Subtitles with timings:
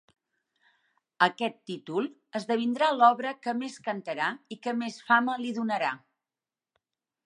[1.25, 2.09] Aquest títol
[2.41, 5.97] esdevindrà l'obra que més cantarà i que més fama li donarà.